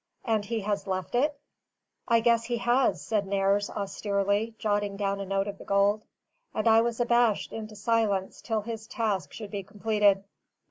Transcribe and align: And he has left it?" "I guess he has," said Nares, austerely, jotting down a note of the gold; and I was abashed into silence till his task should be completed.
And 0.25 0.43
he 0.43 0.61
has 0.61 0.87
left 0.87 1.13
it?" 1.13 1.39
"I 2.07 2.21
guess 2.21 2.45
he 2.45 2.57
has," 2.57 2.99
said 2.99 3.27
Nares, 3.27 3.69
austerely, 3.69 4.55
jotting 4.57 4.97
down 4.97 5.19
a 5.19 5.27
note 5.27 5.47
of 5.47 5.59
the 5.59 5.63
gold; 5.63 6.01
and 6.55 6.67
I 6.67 6.81
was 6.81 6.99
abashed 6.99 7.53
into 7.53 7.75
silence 7.75 8.41
till 8.41 8.61
his 8.61 8.87
task 8.87 9.31
should 9.31 9.51
be 9.51 9.61
completed. 9.61 10.23